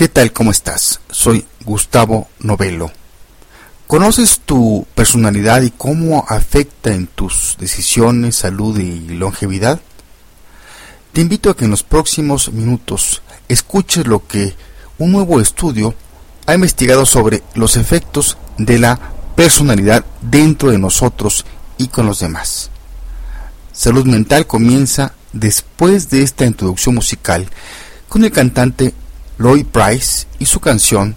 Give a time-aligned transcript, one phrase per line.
[0.00, 0.32] ¿Qué tal?
[0.32, 0.98] ¿Cómo estás?
[1.10, 2.90] Soy Gustavo Novelo.
[3.86, 9.78] ¿Conoces tu personalidad y cómo afecta en tus decisiones, salud y longevidad?
[11.12, 14.54] Te invito a que en los próximos minutos escuches lo que
[14.96, 15.94] un nuevo estudio
[16.46, 18.98] ha investigado sobre los efectos de la
[19.36, 21.44] personalidad dentro de nosotros
[21.76, 22.70] y con los demás.
[23.74, 27.50] Salud Mental comienza después de esta introducción musical
[28.08, 28.94] con el cantante
[29.40, 31.16] Lloyd Price y su canción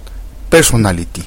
[0.50, 1.26] Personality.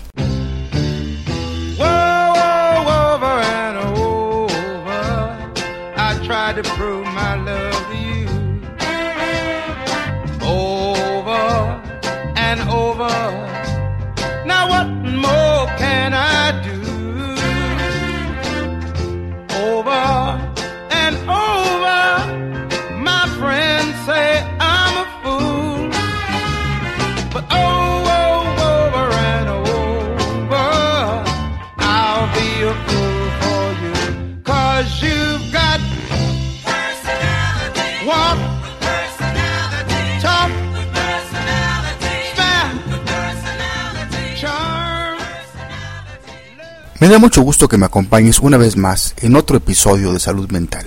[46.99, 50.51] Me da mucho gusto que me acompañes una vez más en otro episodio de Salud
[50.51, 50.87] Mental.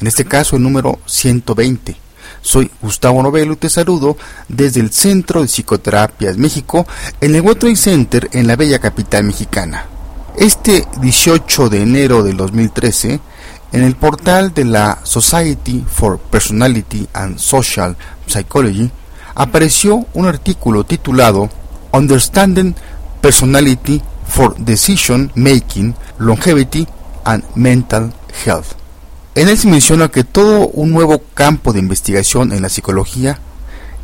[0.00, 1.94] En este caso el número 120.
[2.40, 4.16] Soy Gustavo Novelo y te saludo
[4.48, 6.86] desde el Centro de Psicoterapias México
[7.20, 9.84] en el World Center en la bella capital mexicana.
[10.38, 13.20] Este 18 de enero del 2013,
[13.72, 17.94] en el portal de la Society for Personality and Social
[18.26, 18.90] Psychology,
[19.34, 21.50] apareció un artículo titulado
[21.92, 22.74] Understanding
[23.20, 24.00] Personality
[24.30, 26.86] for Decision Making, Longevity
[27.24, 28.12] and Mental
[28.44, 28.80] Health.
[29.34, 33.38] En él se menciona que todo un nuevo campo de investigación en la psicología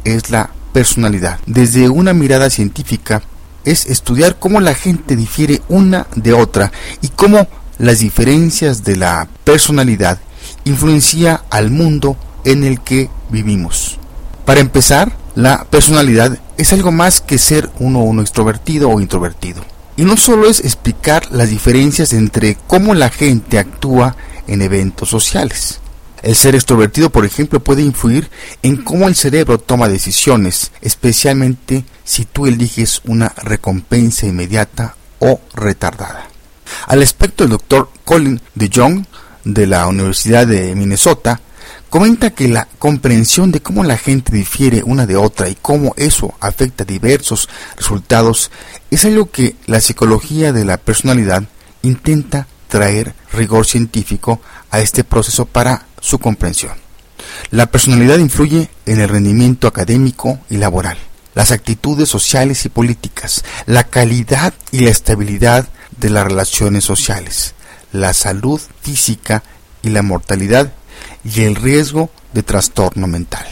[0.05, 1.41] es la personalidad.
[1.47, 3.23] Desde una mirada científica
[3.65, 6.71] es estudiar cómo la gente difiere una de otra
[7.03, 10.19] y cómo las diferencias de la personalidad
[10.65, 13.99] influencia al mundo en el que vivimos.
[14.45, 19.63] Para empezar, la personalidad es algo más que ser uno, uno extrovertido o introvertido.
[19.97, 25.81] Y no solo es explicar las diferencias entre cómo la gente actúa en eventos sociales.
[26.23, 28.29] El ser extrovertido, por ejemplo, puede influir
[28.63, 36.29] en cómo el cerebro toma decisiones, especialmente si tú eliges una recompensa inmediata o retardada.
[36.87, 39.05] Al aspecto, el doctor Colin de Jong
[39.45, 41.41] de la Universidad de Minnesota
[41.91, 46.35] comenta que la comprensión de cómo la gente difiere una de otra y cómo eso
[46.41, 48.51] afecta diversos resultados
[48.91, 51.45] es algo que la psicología de la personalidad
[51.83, 56.73] intenta traer rigor científico a este proceso para su comprensión.
[57.51, 60.99] La personalidad influye en el rendimiento académico y laboral,
[61.35, 65.69] las actitudes sociales y políticas, la calidad y la estabilidad
[65.99, 67.55] de las relaciones sociales,
[67.93, 69.43] la salud física
[69.83, 70.73] y la mortalidad
[71.35, 73.47] y el riesgo de trastorno mental.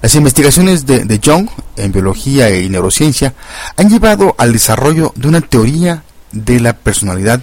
[0.00, 3.34] Las investigaciones de, de Young en biología y neurociencia
[3.76, 7.40] han llevado al desarrollo de una teoría de la personalidad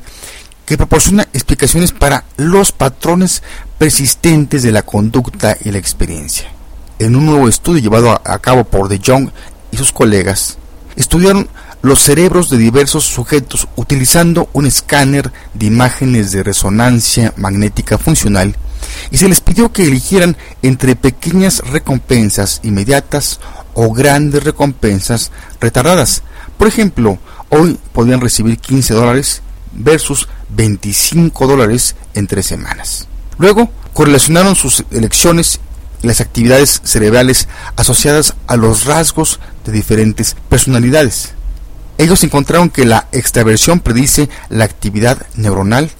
[0.65, 3.41] que proporciona explicaciones para los patrones
[3.77, 6.49] persistentes de la conducta y la experiencia.
[6.99, 9.29] En un nuevo estudio llevado a, cabo por De Jong
[9.71, 10.57] y sus colegas,
[10.95, 11.49] estudiaron
[11.81, 18.55] los cerebros de diversos sujetos utilizando un escáner de imágenes de resonancia magnética funcional
[19.11, 23.39] y se les pidió que eligieran entre pequeñas recompensas inmediatas
[23.73, 26.23] o grandes recompensas retardadas.
[26.57, 27.19] Por ejemplo,
[27.49, 29.41] hoy podían recibir 15 dólares
[29.71, 33.07] versus 25 dólares en tres semanas.
[33.37, 35.59] Luego, correlacionaron sus elecciones
[36.01, 41.33] y las actividades cerebrales asociadas a los rasgos de diferentes personalidades.
[41.97, 45.91] Ellos encontraron que la extraversión predice la actividad neuronal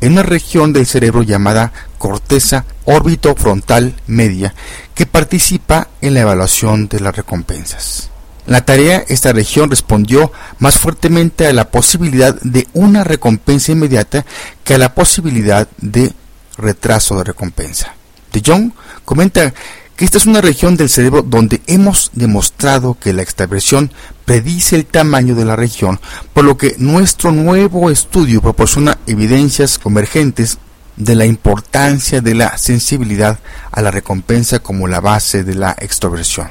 [0.00, 4.54] en una región del cerebro llamada corteza órbito-frontal media
[4.94, 8.10] que participa en la evaluación de las recompensas.
[8.46, 14.24] La tarea, esta región respondió más fuertemente a la posibilidad de una recompensa inmediata
[14.62, 16.12] que a la posibilidad de
[16.56, 17.94] retraso de recompensa.
[18.32, 18.72] De Jong
[19.04, 19.52] comenta
[19.96, 23.90] que esta es una región del cerebro donde hemos demostrado que la extraversión
[24.26, 26.00] predice el tamaño de la región,
[26.34, 30.58] por lo que nuestro nuevo estudio proporciona evidencias convergentes
[30.96, 33.38] de la importancia de la sensibilidad
[33.70, 36.48] a la recompensa como la base de la extroversión.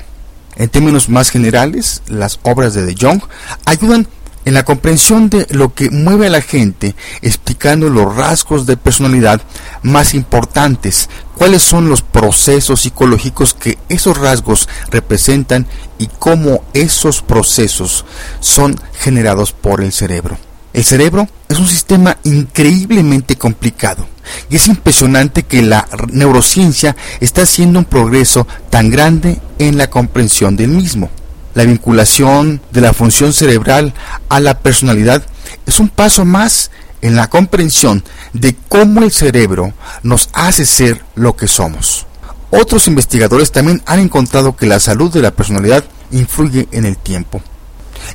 [0.55, 3.21] En términos más generales, las obras de De Jong
[3.65, 4.07] ayudan
[4.45, 9.41] En la comprensión de lo que mueve a la gente, explicando los rasgos de personalidad
[9.81, 15.65] más importantes, cuáles son los procesos psicológicos que esos rasgos representan
[15.97, 18.05] y cómo esos procesos
[18.39, 20.37] son generados por el cerebro.
[20.73, 24.05] El cerebro es un sistema increíblemente complicado
[24.49, 30.55] y es impresionante que la neurociencia está haciendo un progreso tan grande en la comprensión
[30.55, 31.09] del mismo.
[31.55, 33.93] La vinculación de la función cerebral
[34.29, 35.25] a la personalidad
[35.65, 36.69] es un paso más
[37.01, 38.03] en la comprensión
[38.33, 39.73] de cómo el cerebro
[40.03, 42.05] nos hace ser lo que somos.
[42.51, 47.41] Otros investigadores también han encontrado que la salud de la personalidad influye en el tiempo.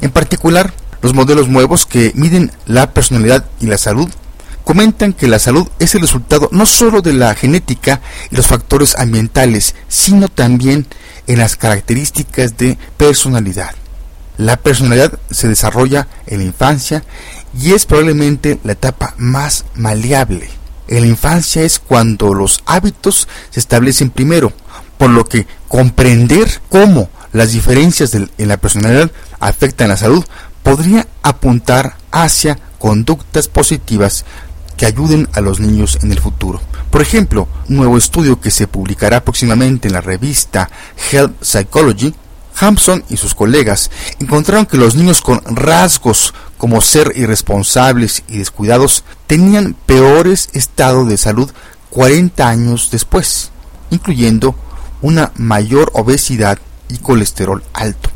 [0.00, 0.72] En particular,
[1.02, 4.08] los modelos nuevos que miden la personalidad y la salud
[4.64, 8.96] comentan que la salud es el resultado no solo de la genética y los factores
[8.96, 10.86] ambientales, sino también
[11.26, 13.74] en las características de personalidad.
[14.36, 17.04] La personalidad se desarrolla en la infancia
[17.58, 20.48] y es probablemente la etapa más maleable.
[20.88, 24.52] En la infancia es cuando los hábitos se establecen primero,
[24.98, 30.24] por lo que comprender cómo las diferencias en la personalidad afectan la salud
[30.62, 34.24] podría apuntar hacia conductas positivas
[34.80, 36.58] que ayuden a los niños en el futuro.
[36.90, 40.70] Por ejemplo, un nuevo estudio que se publicará próximamente en la revista
[41.12, 42.14] Health Psychology,
[42.58, 43.90] Hampson y sus colegas
[44.20, 51.18] encontraron que los niños con rasgos como ser irresponsables y descuidados tenían peores estados de
[51.18, 51.50] salud
[51.90, 53.50] 40 años después,
[53.90, 54.54] incluyendo
[55.02, 58.08] una mayor obesidad y colesterol alto.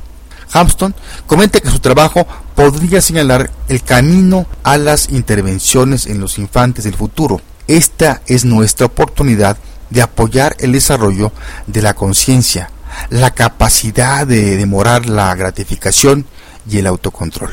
[1.26, 6.94] Comenta que su trabajo podría señalar el camino a las intervenciones en los infantes del
[6.94, 7.40] futuro.
[7.66, 9.56] Esta es nuestra oportunidad
[9.90, 11.32] de apoyar el desarrollo
[11.66, 12.70] de la conciencia,
[13.10, 16.24] la capacidad de demorar la gratificación
[16.70, 17.50] y el autocontrol.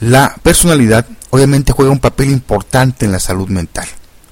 [0.00, 3.86] La personalidad obviamente juega un papel importante en la salud mental.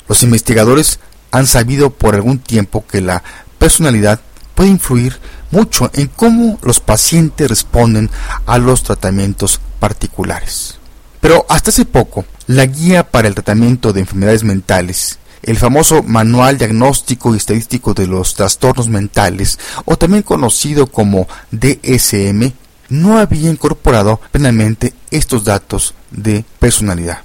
[0.08, 0.98] Los investigadores
[1.30, 3.22] han sabido por algún tiempo que la
[3.58, 4.18] personalidad
[4.56, 5.20] puede influir
[5.50, 8.10] mucho en cómo los pacientes responden
[8.46, 10.78] a los tratamientos particulares.
[11.20, 16.58] Pero hasta hace poco, la guía para el tratamiento de enfermedades mentales, el famoso Manual
[16.58, 22.52] Diagnóstico y Estadístico de los Trastornos Mentales, o también conocido como DSM,
[22.88, 27.18] no había incorporado plenamente estos datos de personalidad.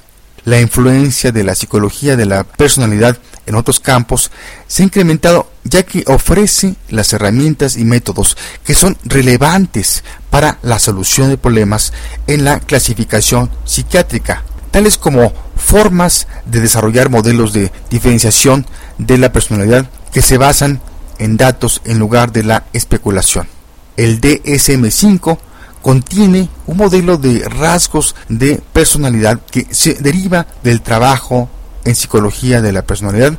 [0.45, 4.29] La influencia de la psicología de la personalidad en otros campos
[4.67, 10.79] se ha incrementado ya que ofrece las herramientas y métodos que son relevantes para la
[10.79, 11.93] solución de problemas
[12.27, 18.65] en la clasificación psiquiátrica, tales como formas de desarrollar modelos de diferenciación
[18.97, 20.81] de la personalidad que se basan
[21.19, 23.47] en datos en lugar de la especulación.
[23.95, 25.37] El DSM5
[25.81, 31.49] contiene un modelo de rasgos de personalidad que se deriva del trabajo
[31.85, 33.37] en psicología de la personalidad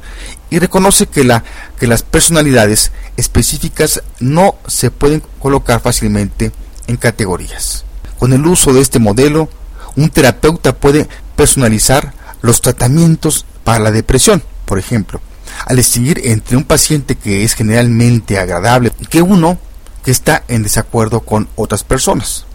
[0.50, 1.44] y reconoce que, la,
[1.79, 6.52] que las personalidades específicas no se pueden colocar fácilmente
[6.87, 7.85] en categorías.
[8.19, 9.49] Con el uso de este modelo,
[9.96, 12.12] un terapeuta puede personalizar
[12.43, 15.20] los tratamientos para la depresión, por ejemplo,
[15.67, 19.58] al distinguir entre un paciente que es generalmente agradable que uno
[20.05, 22.47] que está en desacuerdo con otras personas.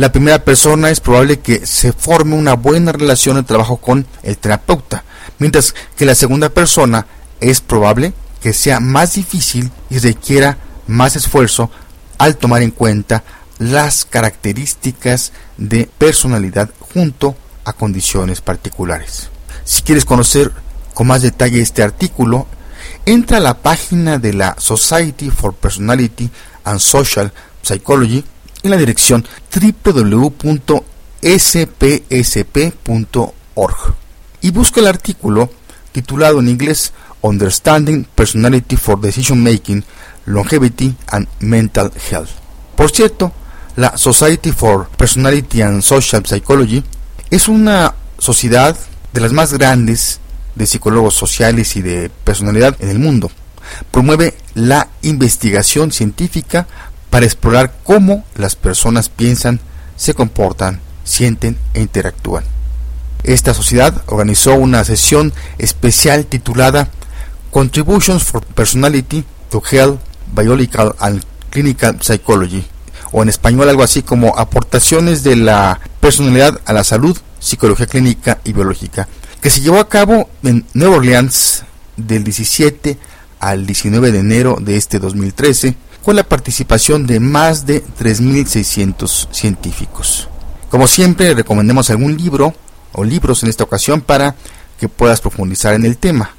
[0.00, 4.38] La primera persona es probable que se forme una buena relación de trabajo con el
[4.38, 5.04] terapeuta,
[5.38, 7.06] mientras que la segunda persona
[7.38, 10.56] es probable que sea más difícil y requiera
[10.86, 11.70] más esfuerzo
[12.16, 13.24] al tomar en cuenta
[13.58, 19.28] las características de personalidad junto a condiciones particulares.
[19.64, 20.50] Si quieres conocer
[20.94, 22.46] con más detalle este artículo,
[23.04, 26.30] entra a la página de la Society for Personality
[26.64, 28.24] and Social Psychology
[28.62, 30.60] en la dirección www.spsp.org
[34.42, 35.50] y busca el artículo
[35.92, 39.84] titulado en inglés Understanding Personality for Decision Making,
[40.26, 42.30] Longevity and Mental Health.
[42.76, 43.32] Por cierto,
[43.76, 46.82] la Society for Personality and Social Psychology
[47.30, 48.76] es una sociedad
[49.12, 50.20] de las más grandes
[50.54, 53.30] de psicólogos sociales y de personalidad en el mundo.
[53.90, 56.66] Promueve la investigación científica
[57.10, 59.60] para explorar cómo las personas piensan,
[59.96, 62.44] se comportan, sienten e interactúan.
[63.24, 66.88] Esta sociedad organizó una sesión especial titulada
[67.50, 70.00] Contributions for Personality to Health,
[70.34, 72.64] Biological and Clinical Psychology,
[73.12, 78.38] o en español algo así como aportaciones de la personalidad a la salud, psicología clínica
[78.44, 79.08] y biológica,
[79.42, 81.64] que se llevó a cabo en Nueva Orleans
[81.96, 82.96] del 17
[83.40, 90.28] al 19 de enero de este 2013 con la participación de más de 3.600 científicos.
[90.70, 92.54] Como siempre, recomendemos algún libro
[92.92, 94.34] o libros en esta ocasión para
[94.78, 96.34] que puedas profundizar en el tema.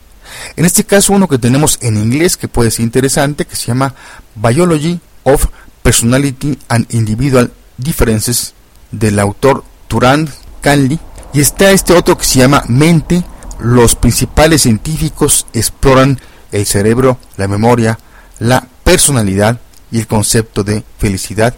[0.55, 3.93] En este caso, uno que tenemos en inglés que puede ser interesante, que se llama
[4.35, 5.45] Biology of
[5.83, 8.53] Personality and Individual Differences,
[8.91, 10.29] del autor Turan
[10.61, 10.99] Canley.
[11.33, 13.23] Y está este otro que se llama Mente.
[13.59, 16.19] Los principales científicos exploran
[16.51, 17.99] el cerebro, la memoria,
[18.39, 19.57] la personalidad
[19.89, 21.55] y el concepto de felicidad,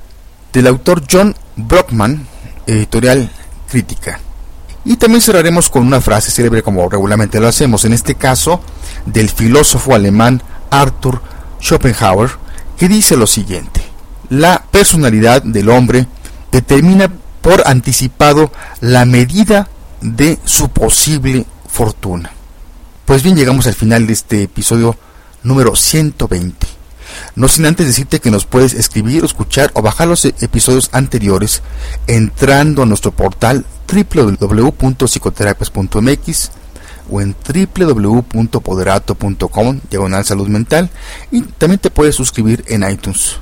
[0.53, 2.27] del autor John Brockman,
[2.67, 3.27] editorial
[3.67, 4.19] crítica.
[4.85, 8.61] Y también cerraremos con una frase célebre como regularmente lo hacemos, en este caso
[9.07, 11.23] del filósofo alemán Arthur
[11.59, 12.29] Schopenhauer,
[12.77, 13.81] que dice lo siguiente,
[14.29, 16.05] la personalidad del hombre
[16.51, 17.11] determina
[17.41, 19.67] por anticipado la medida
[20.01, 22.29] de su posible fortuna.
[23.05, 24.95] Pues bien, llegamos al final de este episodio
[25.41, 26.62] número 120.
[27.35, 31.63] No sin antes decirte que nos puedes escribir, escuchar o bajar los episodios anteriores
[32.07, 36.51] entrando a nuestro portal www.psicoterapias.mx
[37.09, 40.91] o en www.poderato.com diagonal salud mental
[41.31, 43.37] y también te puedes suscribir en iTunes.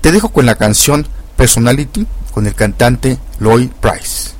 [0.00, 1.06] Te dejo con la canción
[1.36, 4.30] Personality con el cantante Lloyd Price.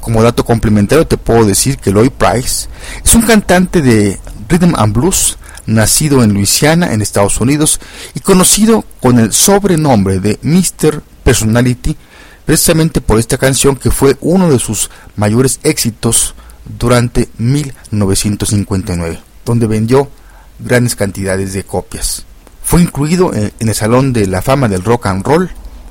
[0.00, 2.68] Como dato complementario te puedo decir que Lloyd Price
[3.04, 5.36] es un cantante de rhythm and blues
[5.68, 7.78] nacido en Luisiana, en Estados Unidos,
[8.14, 11.02] y conocido con el sobrenombre de Mr.
[11.22, 11.96] Personality,
[12.44, 16.34] precisamente por esta canción que fue uno de sus mayores éxitos
[16.78, 20.10] durante 1959, donde vendió
[20.58, 22.24] grandes cantidades de copias.
[22.64, 25.50] Fue incluido en el Salón de la Fama del Rock and Roll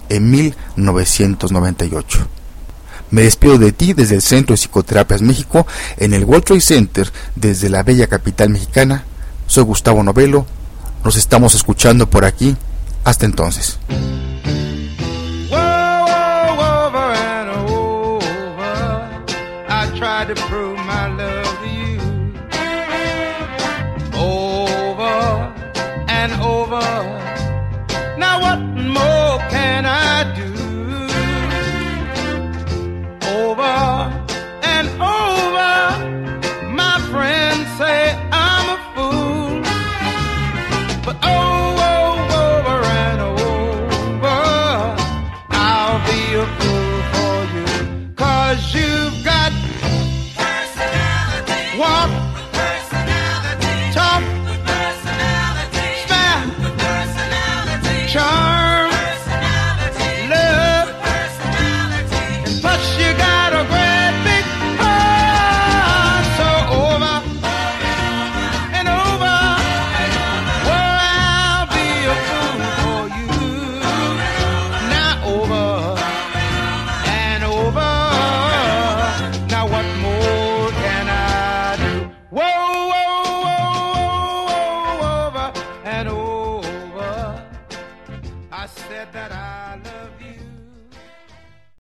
[0.10, 2.28] en 1998.
[3.10, 5.66] Me despido de ti desde el Centro de Psicoterapias México
[5.98, 9.06] en el World Trade Center desde la bella capital mexicana
[9.48, 10.46] soy Gustavo Novelo.
[11.04, 12.56] Nos estamos escuchando por aquí.
[13.04, 13.80] Hasta entonces.